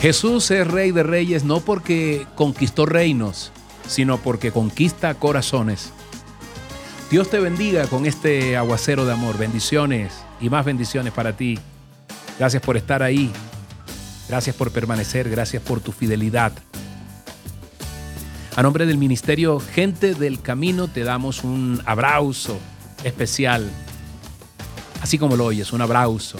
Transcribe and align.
Jesús 0.00 0.48
es 0.52 0.66
rey 0.66 0.92
de 0.92 1.02
reyes 1.02 1.42
no 1.42 1.58
porque 1.58 2.24
conquistó 2.36 2.86
reinos, 2.86 3.50
sino 3.88 4.18
porque 4.18 4.52
conquista 4.52 5.14
corazones. 5.14 5.92
Dios 7.10 7.30
te 7.30 7.40
bendiga 7.40 7.86
con 7.88 8.06
este 8.06 8.56
aguacero 8.56 9.06
de 9.06 9.12
amor. 9.12 9.38
Bendiciones 9.38 10.12
y 10.40 10.50
más 10.50 10.64
bendiciones 10.64 11.12
para 11.12 11.36
ti. 11.36 11.58
Gracias 12.38 12.62
por 12.62 12.76
estar 12.76 13.02
ahí. 13.02 13.32
Gracias 14.28 14.54
por 14.54 14.70
permanecer. 14.70 15.28
Gracias 15.28 15.62
por 15.62 15.80
tu 15.80 15.90
fidelidad. 15.90 16.52
A 18.54 18.62
nombre 18.62 18.86
del 18.86 18.98
Ministerio 18.98 19.58
Gente 19.58 20.14
del 20.14 20.40
Camino 20.40 20.86
te 20.86 21.02
damos 21.02 21.42
un 21.42 21.82
abrazo 21.86 22.56
especial. 23.02 23.68
Así 25.02 25.18
como 25.18 25.36
lo 25.36 25.46
oyes, 25.46 25.72
un 25.72 25.80
abrazo. 25.80 26.38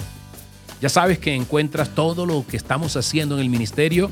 Ya 0.81 0.89
sabes 0.89 1.19
que 1.19 1.35
encuentras 1.35 1.93
todo 1.95 2.25
lo 2.25 2.47
que 2.47 2.57
estamos 2.57 2.97
haciendo 2.97 3.35
en 3.35 3.41
el 3.41 3.51
ministerio 3.51 4.11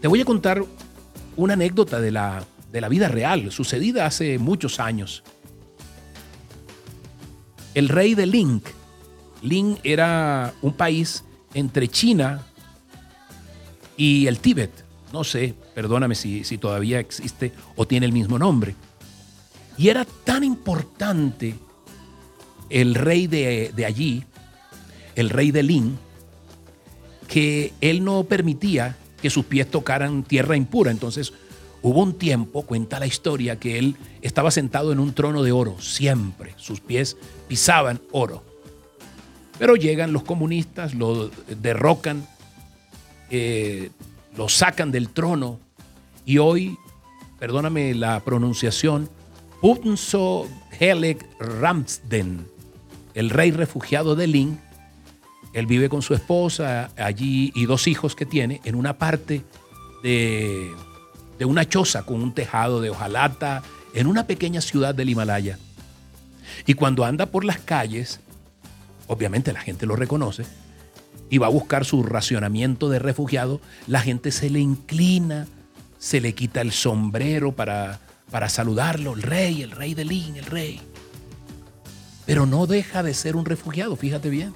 Te 0.00 0.08
voy 0.08 0.20
a 0.20 0.24
contar 0.24 0.64
una 1.36 1.54
anécdota 1.54 2.00
de 2.00 2.12
la, 2.12 2.44
de 2.72 2.80
la 2.80 2.88
vida 2.88 3.08
real, 3.08 3.50
sucedida 3.50 4.06
hace 4.06 4.38
muchos 4.38 4.80
años. 4.80 5.22
El 7.74 7.88
rey 7.88 8.14
de 8.14 8.26
Ling, 8.26 8.62
Ling 9.42 9.78
era 9.84 10.54
un 10.62 10.72
país 10.72 11.24
entre 11.54 11.88
China 11.88 12.46
y 13.96 14.26
el 14.26 14.38
Tíbet. 14.38 14.85
No 15.16 15.24
sé, 15.24 15.54
perdóname 15.74 16.14
si, 16.14 16.44
si 16.44 16.58
todavía 16.58 17.00
existe 17.00 17.50
o 17.74 17.86
tiene 17.86 18.04
el 18.04 18.12
mismo 18.12 18.38
nombre. 18.38 18.74
Y 19.78 19.88
era 19.88 20.04
tan 20.04 20.44
importante 20.44 21.54
el 22.68 22.94
rey 22.94 23.26
de, 23.26 23.72
de 23.74 23.86
allí, 23.86 24.24
el 25.14 25.30
rey 25.30 25.52
de 25.52 25.62
Lin, 25.62 25.98
que 27.28 27.72
él 27.80 28.04
no 28.04 28.24
permitía 28.24 28.98
que 29.22 29.30
sus 29.30 29.46
pies 29.46 29.70
tocaran 29.70 30.22
tierra 30.22 30.54
impura. 30.54 30.90
Entonces 30.90 31.32
hubo 31.80 32.02
un 32.02 32.18
tiempo, 32.18 32.66
cuenta 32.66 33.00
la 33.00 33.06
historia, 33.06 33.58
que 33.58 33.78
él 33.78 33.96
estaba 34.20 34.50
sentado 34.50 34.92
en 34.92 35.00
un 35.00 35.14
trono 35.14 35.42
de 35.42 35.52
oro, 35.52 35.80
siempre. 35.80 36.52
Sus 36.58 36.80
pies 36.80 37.16
pisaban 37.48 38.02
oro. 38.12 38.44
Pero 39.58 39.76
llegan 39.76 40.12
los 40.12 40.24
comunistas, 40.24 40.94
lo 40.94 41.30
derrocan, 41.48 42.28
eh, 43.30 43.88
lo 44.36 44.48
sacan 44.48 44.92
del 44.92 45.08
trono 45.08 45.58
y 46.24 46.38
hoy, 46.38 46.76
perdóname 47.38 47.94
la 47.94 48.20
pronunciación, 48.20 49.08
Punso 49.60 50.46
Helek 50.78 51.26
Ramsden, 51.40 52.46
el 53.14 53.30
rey 53.30 53.50
refugiado 53.50 54.14
de 54.14 54.26
Lin, 54.26 54.60
él 55.52 55.66
vive 55.66 55.88
con 55.88 56.02
su 56.02 56.12
esposa 56.14 56.90
allí 56.96 57.50
y 57.54 57.64
dos 57.64 57.86
hijos 57.86 58.14
que 58.14 58.26
tiene 58.26 58.60
en 58.64 58.74
una 58.74 58.98
parte 58.98 59.42
de, 60.02 60.70
de 61.38 61.44
una 61.46 61.66
choza 61.66 62.04
con 62.04 62.22
un 62.22 62.34
tejado 62.34 62.80
de 62.80 62.90
hojalata 62.90 63.62
en 63.94 64.06
una 64.06 64.26
pequeña 64.26 64.60
ciudad 64.60 64.94
del 64.94 65.08
Himalaya. 65.08 65.58
Y 66.66 66.74
cuando 66.74 67.04
anda 67.04 67.26
por 67.26 67.44
las 67.44 67.58
calles, 67.58 68.20
obviamente 69.06 69.52
la 69.52 69.60
gente 69.60 69.86
lo 69.86 69.96
reconoce, 69.96 70.44
y 71.30 71.38
va 71.38 71.46
a 71.46 71.50
buscar 71.50 71.84
su 71.84 72.02
racionamiento 72.02 72.88
de 72.88 72.98
refugiado, 72.98 73.60
la 73.86 74.00
gente 74.00 74.30
se 74.30 74.50
le 74.50 74.60
inclina, 74.60 75.46
se 75.98 76.20
le 76.20 76.34
quita 76.34 76.60
el 76.60 76.72
sombrero 76.72 77.52
para, 77.52 78.00
para 78.30 78.48
saludarlo, 78.48 79.14
el 79.14 79.22
rey, 79.22 79.62
el 79.62 79.70
rey 79.70 79.94
de 79.94 80.04
Lin, 80.04 80.36
el 80.36 80.46
rey. 80.46 80.80
Pero 82.26 82.46
no 82.46 82.66
deja 82.66 83.02
de 83.02 83.14
ser 83.14 83.36
un 83.36 83.44
refugiado, 83.44 83.96
fíjate 83.96 84.30
bien. 84.30 84.54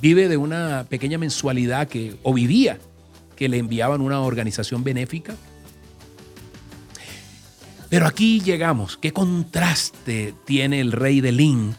Vive 0.00 0.28
de 0.28 0.36
una 0.36 0.86
pequeña 0.88 1.18
mensualidad 1.18 1.88
que, 1.88 2.16
o 2.22 2.34
vivía, 2.34 2.78
que 3.34 3.48
le 3.48 3.58
enviaban 3.58 4.00
una 4.00 4.20
organización 4.20 4.84
benéfica. 4.84 5.34
Pero 7.88 8.06
aquí 8.06 8.40
llegamos, 8.40 8.96
¿qué 8.96 9.12
contraste 9.12 10.34
tiene 10.44 10.80
el 10.80 10.92
rey 10.92 11.20
de 11.20 11.32
Link 11.32 11.76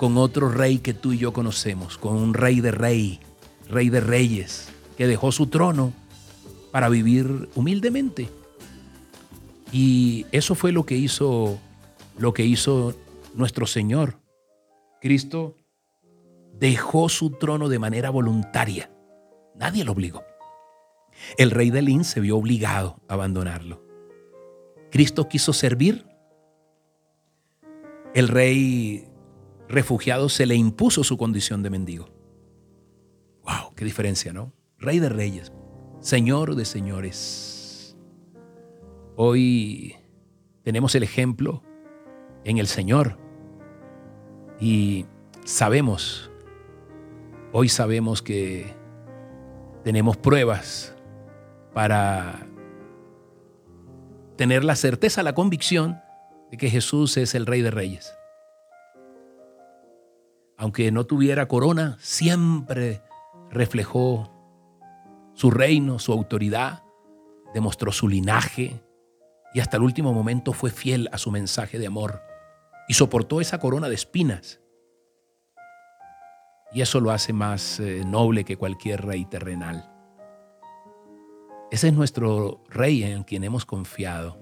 con 0.00 0.16
otro 0.16 0.48
rey 0.48 0.78
que 0.78 0.94
tú 0.94 1.12
y 1.12 1.18
yo 1.18 1.34
conocemos, 1.34 1.98
con 1.98 2.16
un 2.16 2.32
rey 2.32 2.62
de 2.62 2.70
rey, 2.70 3.20
rey 3.68 3.90
de 3.90 4.00
reyes, 4.00 4.72
que 4.96 5.06
dejó 5.06 5.30
su 5.30 5.48
trono 5.48 5.92
para 6.70 6.88
vivir 6.88 7.50
humildemente. 7.54 8.30
Y 9.72 10.24
eso 10.32 10.54
fue 10.54 10.72
lo 10.72 10.86
que 10.86 10.96
hizo 10.96 11.58
lo 12.16 12.32
que 12.32 12.46
hizo 12.46 12.94
nuestro 13.34 13.66
Señor. 13.66 14.16
Cristo 15.02 15.54
dejó 16.58 17.10
su 17.10 17.32
trono 17.32 17.68
de 17.68 17.78
manera 17.78 18.08
voluntaria. 18.08 18.90
Nadie 19.54 19.84
lo 19.84 19.92
obligó. 19.92 20.22
El 21.36 21.50
rey 21.50 21.68
de 21.68 21.82
Lin 21.82 22.04
se 22.04 22.20
vio 22.20 22.38
obligado 22.38 22.96
a 23.06 23.12
abandonarlo. 23.12 23.84
Cristo 24.90 25.28
quiso 25.28 25.52
servir. 25.52 26.06
El 28.14 28.28
rey 28.28 29.09
refugiado 29.70 30.28
se 30.28 30.46
le 30.46 30.56
impuso 30.56 31.04
su 31.04 31.16
condición 31.16 31.62
de 31.62 31.70
mendigo. 31.70 32.10
¡Wow! 33.44 33.74
¡Qué 33.76 33.84
diferencia, 33.84 34.32
¿no? 34.32 34.52
Rey 34.78 34.98
de 34.98 35.08
reyes, 35.08 35.52
Señor 36.00 36.56
de 36.56 36.64
señores. 36.64 37.96
Hoy 39.16 39.96
tenemos 40.62 40.94
el 40.94 41.02
ejemplo 41.02 41.62
en 42.44 42.58
el 42.58 42.66
Señor 42.66 43.18
y 44.58 45.06
sabemos, 45.44 46.30
hoy 47.52 47.68
sabemos 47.68 48.22
que 48.22 48.74
tenemos 49.84 50.16
pruebas 50.16 50.94
para 51.74 52.46
tener 54.36 54.64
la 54.64 54.74
certeza, 54.74 55.22
la 55.22 55.34
convicción 55.34 56.00
de 56.50 56.56
que 56.56 56.70
Jesús 56.70 57.16
es 57.16 57.34
el 57.34 57.46
Rey 57.46 57.62
de 57.62 57.70
Reyes 57.70 58.14
aunque 60.60 60.92
no 60.92 61.06
tuviera 61.06 61.48
corona, 61.48 61.96
siempre 62.00 63.02
reflejó 63.50 64.30
su 65.32 65.50
reino, 65.50 65.98
su 65.98 66.12
autoridad, 66.12 66.84
demostró 67.54 67.92
su 67.92 68.08
linaje 68.08 68.84
y 69.54 69.60
hasta 69.60 69.78
el 69.78 69.82
último 69.82 70.12
momento 70.12 70.52
fue 70.52 70.70
fiel 70.70 71.08
a 71.12 71.18
su 71.18 71.30
mensaje 71.30 71.78
de 71.78 71.86
amor 71.86 72.20
y 72.88 72.92
soportó 72.92 73.40
esa 73.40 73.58
corona 73.58 73.88
de 73.88 73.94
espinas. 73.94 74.60
Y 76.72 76.82
eso 76.82 77.00
lo 77.00 77.10
hace 77.10 77.32
más 77.32 77.80
eh, 77.80 78.04
noble 78.04 78.44
que 78.44 78.58
cualquier 78.58 79.06
rey 79.06 79.24
terrenal. 79.24 79.90
Ese 81.70 81.88
es 81.88 81.94
nuestro 81.94 82.62
rey 82.68 83.02
en 83.02 83.22
quien 83.22 83.44
hemos 83.44 83.64
confiado. 83.64 84.38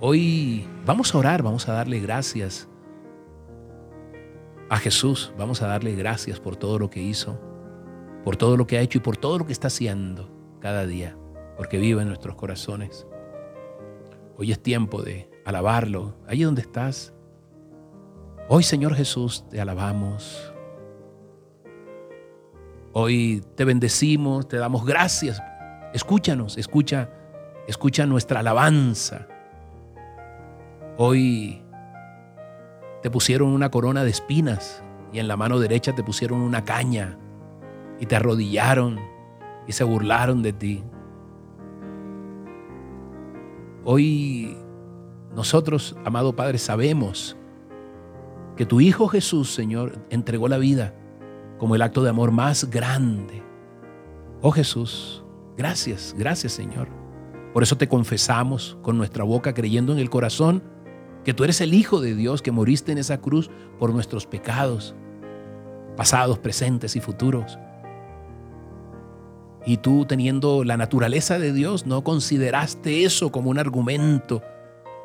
Hoy 0.00 0.68
vamos 0.84 1.14
a 1.14 1.18
orar, 1.18 1.42
vamos 1.42 1.66
a 1.66 1.72
darle 1.72 1.98
gracias 2.00 2.68
a 4.70 4.76
Jesús, 4.78 5.32
vamos 5.38 5.62
a 5.62 5.66
darle 5.66 5.94
gracias 5.94 6.40
por 6.40 6.56
todo 6.56 6.78
lo 6.78 6.90
que 6.90 7.00
hizo, 7.00 7.40
por 8.24 8.36
todo 8.36 8.56
lo 8.56 8.66
que 8.66 8.76
ha 8.78 8.80
hecho 8.80 8.98
y 8.98 9.00
por 9.00 9.16
todo 9.16 9.38
lo 9.38 9.46
que 9.46 9.52
está 9.52 9.68
haciendo 9.68 10.30
cada 10.60 10.86
día, 10.86 11.16
porque 11.56 11.78
vive 11.78 12.02
en 12.02 12.08
nuestros 12.08 12.34
corazones. 12.36 13.06
Hoy 14.36 14.52
es 14.52 14.62
tiempo 14.62 15.02
de 15.02 15.30
alabarlo, 15.44 16.14
allí 16.26 16.42
donde 16.42 16.60
estás. 16.60 17.14
Hoy, 18.48 18.62
Señor 18.62 18.94
Jesús, 18.94 19.44
te 19.48 19.60
alabamos. 19.60 20.52
Hoy 22.92 23.42
te 23.54 23.64
bendecimos, 23.64 24.48
te 24.48 24.58
damos 24.58 24.84
gracias. 24.84 25.42
Escúchanos, 25.94 26.58
escucha, 26.58 27.10
escucha 27.66 28.06
nuestra 28.06 28.40
alabanza. 28.40 29.26
Hoy 30.98 31.62
te 33.02 33.10
pusieron 33.10 33.50
una 33.50 33.70
corona 33.70 34.04
de 34.04 34.10
espinas 34.10 34.82
y 35.12 35.18
en 35.18 35.28
la 35.28 35.36
mano 35.36 35.58
derecha 35.58 35.94
te 35.94 36.02
pusieron 36.02 36.40
una 36.40 36.64
caña 36.64 37.18
y 38.00 38.06
te 38.06 38.16
arrodillaron 38.16 38.98
y 39.66 39.72
se 39.72 39.84
burlaron 39.84 40.42
de 40.42 40.52
ti. 40.52 40.84
Hoy 43.84 44.56
nosotros, 45.34 45.96
amado 46.04 46.34
Padre, 46.34 46.58
sabemos 46.58 47.36
que 48.56 48.66
tu 48.66 48.80
Hijo 48.80 49.08
Jesús, 49.08 49.54
Señor, 49.54 50.04
entregó 50.10 50.48
la 50.48 50.58
vida 50.58 50.94
como 51.58 51.74
el 51.74 51.82
acto 51.82 52.02
de 52.02 52.10
amor 52.10 52.32
más 52.32 52.68
grande. 52.70 53.42
Oh 54.42 54.50
Jesús, 54.50 55.24
gracias, 55.56 56.14
gracias 56.18 56.52
Señor. 56.52 56.88
Por 57.52 57.62
eso 57.62 57.76
te 57.76 57.88
confesamos 57.88 58.78
con 58.82 58.98
nuestra 58.98 59.24
boca 59.24 59.54
creyendo 59.54 59.92
en 59.92 59.98
el 59.98 60.10
corazón 60.10 60.62
que 61.28 61.34
tú 61.34 61.44
eres 61.44 61.60
el 61.60 61.74
Hijo 61.74 62.00
de 62.00 62.14
Dios, 62.14 62.40
que 62.40 62.52
moriste 62.52 62.90
en 62.90 62.96
esa 62.96 63.18
cruz 63.20 63.50
por 63.78 63.92
nuestros 63.92 64.24
pecados, 64.24 64.94
pasados, 65.94 66.38
presentes 66.38 66.96
y 66.96 67.00
futuros. 67.00 67.58
Y 69.66 69.76
tú 69.76 70.06
teniendo 70.06 70.64
la 70.64 70.78
naturaleza 70.78 71.38
de 71.38 71.52
Dios, 71.52 71.84
no 71.84 72.02
consideraste 72.02 73.04
eso 73.04 73.30
como 73.30 73.50
un 73.50 73.58
argumento 73.58 74.40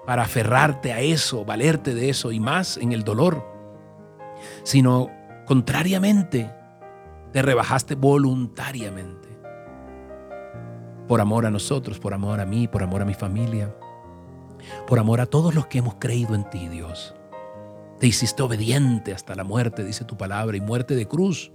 para 0.05 0.23
aferrarte 0.23 0.93
a 0.93 1.01
eso, 1.01 1.43
valerte 1.43 1.93
de 1.93 2.07
eso 2.07 2.31
y 2.31 2.39
más 2.39 2.77
en 2.77 2.93
el 2.93 3.03
dolor, 3.03 3.45
sino 4.63 5.09
contrariamente, 5.45 6.49
te 7.33 7.41
rebajaste 7.41 7.95
voluntariamente. 7.95 9.27
Por 11.05 11.19
amor 11.19 11.45
a 11.45 11.51
nosotros, 11.51 11.99
por 11.99 12.13
amor 12.13 12.39
a 12.39 12.45
mí, 12.45 12.69
por 12.69 12.81
amor 12.81 13.01
a 13.01 13.05
mi 13.05 13.13
familia 13.13 13.75
por 14.87 14.99
amor 14.99 15.21
a 15.21 15.25
todos 15.25 15.53
los 15.55 15.67
que 15.67 15.79
hemos 15.79 15.95
creído 15.95 16.35
en 16.35 16.49
ti, 16.49 16.67
Dios. 16.67 17.15
Te 17.99 18.07
hiciste 18.07 18.43
obediente 18.43 19.13
hasta 19.13 19.35
la 19.35 19.43
muerte, 19.43 19.83
dice 19.83 20.05
tu 20.05 20.17
palabra, 20.17 20.57
y 20.57 20.61
muerte 20.61 20.95
de 20.95 21.07
cruz. 21.07 21.51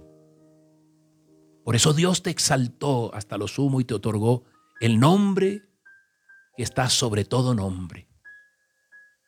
Por 1.63 1.75
eso 1.75 1.93
Dios 1.93 2.23
te 2.23 2.29
exaltó 2.29 3.13
hasta 3.13 3.37
lo 3.37 3.47
sumo 3.47 3.79
y 3.79 3.85
te 3.85 3.93
otorgó 3.93 4.43
el 4.79 4.99
nombre 4.99 5.61
que 6.57 6.63
está 6.63 6.89
sobre 6.89 7.25
todo 7.25 7.53
nombre. 7.53 8.07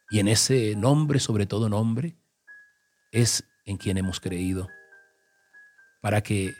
Y 0.09 0.19
en 0.19 0.27
ese 0.27 0.75
nombre, 0.75 1.19
sobre 1.19 1.45
todo 1.45 1.69
nombre, 1.69 2.17
es 3.11 3.43
en 3.65 3.77
quien 3.77 3.97
hemos 3.97 4.19
creído. 4.19 4.67
Para 6.01 6.21
que 6.21 6.53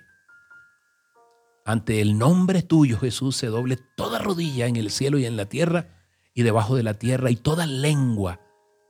ante 1.66 2.02
el 2.02 2.18
nombre 2.18 2.64
tuyo, 2.64 3.00
Jesús, 3.00 3.36
se 3.36 3.48
doble 3.48 3.78
toda 3.96 4.20
rodilla 4.20 4.68
en 4.68 4.76
el 4.76 4.92
cielo 4.92 5.18
y 5.18 5.26
en 5.26 5.38
la 5.38 5.46
tierra 5.48 6.01
y 6.34 6.44
debajo 6.44 6.76
de 6.76 6.84
la 6.84 6.94
tierra 6.94 7.30
y 7.32 7.36
toda 7.36 7.66
lengua 7.66 8.40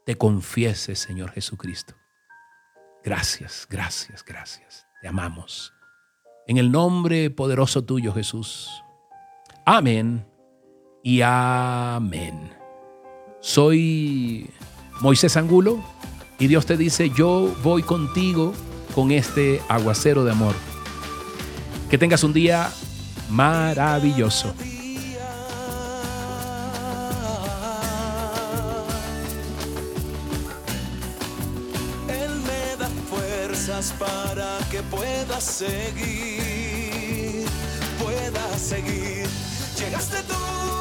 te 0.06 0.18
confiese, 0.18 0.96
Señor 0.96 1.32
Jesucristo. 1.32 1.96
Gracias, 3.04 3.68
gracias, 3.70 4.24
gracias. 4.24 4.86
Te 5.02 5.08
amamos. 5.08 5.74
En 6.48 6.58
el 6.58 6.72
nombre 6.72 7.30
poderoso 7.30 7.84
tuyo, 7.84 8.14
Jesús. 8.14 8.70
Amén 9.66 10.26
y 11.04 11.22
amén. 11.22 12.54
Soy 13.40 14.50
Moisés 15.02 15.38
Angulo 15.38 15.84
y 16.38 16.48
Dios 16.48 16.66
te 16.66 16.78
dice, 16.78 17.10
yo 17.10 17.56
voy 17.64 17.84
contigo 17.84 18.54
con 18.94 19.12
este 19.12 19.62
aguacero 19.68 20.24
de 20.24 20.32
amor. 20.32 20.56
Que 21.90 21.98
tengas 21.98 22.24
un 22.24 22.34
día 22.34 22.72
maravilloso. 23.30 24.54
Para 34.00 34.60
que 34.70 34.82
puedas 34.84 35.44
seguir, 35.44 35.76
puedas 38.02 38.62
seguir. 38.62 39.28
Llegaste 39.78 40.22
tú. 40.24 40.81